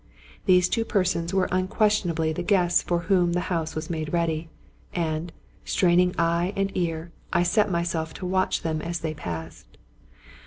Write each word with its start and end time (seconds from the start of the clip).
These 0.47 0.67
two 0.67 0.83
persons 0.83 1.31
were 1.31 1.47
unquestion 1.51 2.09
ably 2.09 2.33
the 2.33 2.41
guests 2.41 2.81
for 2.81 3.01
whom 3.01 3.33
the 3.33 3.39
house 3.53 3.75
was 3.75 3.87
made 3.87 4.11
ready; 4.11 4.49
and, 4.95 5.31
straining 5.63 6.15
eye 6.17 6.53
and 6.55 6.71
ear, 6.75 7.11
I 7.31 7.43
set 7.43 7.69
myself 7.69 8.11
to 8.15 8.25
watch 8.25 8.63
them 8.63 8.81
as 8.81 9.01
they 9.01 9.13
passed. 9.13 9.77